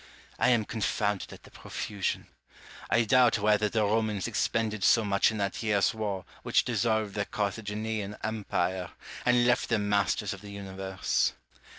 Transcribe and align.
I 0.39 0.49
am 0.49 0.65
confounded 0.65 1.31
at 1.31 1.43
the 1.43 1.51
profusion. 1.51 2.25
I 2.89 3.03
doubt 3.03 3.37
whether 3.37 3.69
the 3.69 3.83
Romans 3.83 4.27
expended 4.27 4.83
so 4.83 5.05
much 5.05 5.29
in 5.29 5.37
that 5.37 5.61
year's 5.61 5.93
war 5.93 6.25
which 6.41 6.65
dissolved 6.65 7.13
the 7.13 7.25
Carthaginian 7.25 8.17
empire, 8.23 8.89
and 9.27 9.45
left 9.45 9.69
them 9.69 9.89
masters 9.89 10.33
of 10.33 10.41
the 10.41 10.49
universe. 10.49 11.33